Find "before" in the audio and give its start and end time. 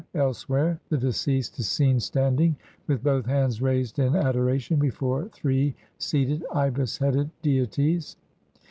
4.79-5.25